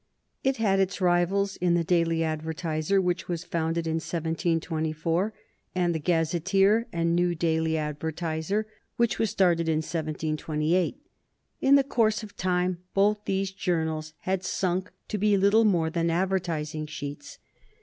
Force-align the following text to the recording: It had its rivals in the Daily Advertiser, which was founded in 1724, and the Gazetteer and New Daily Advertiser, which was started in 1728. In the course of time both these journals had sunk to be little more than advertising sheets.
It 0.43 0.57
had 0.57 0.79
its 0.79 0.99
rivals 0.99 1.57
in 1.57 1.75
the 1.75 1.83
Daily 1.83 2.23
Advertiser, 2.23 2.99
which 2.99 3.27
was 3.27 3.43
founded 3.43 3.85
in 3.85 3.97
1724, 3.97 5.31
and 5.75 5.93
the 5.93 5.99
Gazetteer 5.99 6.87
and 6.91 7.15
New 7.15 7.35
Daily 7.35 7.77
Advertiser, 7.77 8.65
which 8.97 9.19
was 9.19 9.29
started 9.29 9.69
in 9.69 9.77
1728. 9.83 10.97
In 11.61 11.75
the 11.75 11.83
course 11.83 12.23
of 12.23 12.35
time 12.35 12.79
both 12.95 13.25
these 13.25 13.51
journals 13.51 14.13
had 14.21 14.43
sunk 14.43 14.89
to 15.07 15.19
be 15.19 15.37
little 15.37 15.65
more 15.65 15.91
than 15.91 16.09
advertising 16.09 16.87
sheets. 16.87 17.37